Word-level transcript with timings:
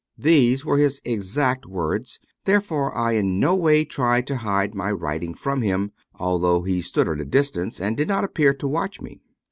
These 0.17 0.65
were 0.65 0.79
his 0.79 0.99
exact 1.05 1.67
words, 1.67 2.19
therefore 2.45 2.97
I 2.97 3.11
in 3.11 3.39
no 3.39 3.53
way 3.53 3.85
tried 3.85 4.25
to 4.25 4.37
hide 4.37 4.73
my 4.73 4.91
writing 4.91 5.35
from 5.35 5.61
him, 5.61 5.91
although 6.15 6.63
he 6.63 6.81
stood 6.81 7.07
at 7.07 7.19
a 7.19 7.23
distance 7.23 7.79
and 7.79 7.95
did 7.95 8.07
not 8.07 8.23
appear 8.23 8.55
to 8.55 8.67
watch 8.67 8.99
me. 8.99 9.21